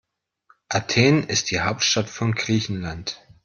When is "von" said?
2.09-2.33